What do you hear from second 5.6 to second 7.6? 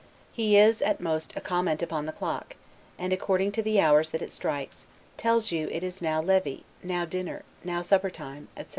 now it is levee, now dinner,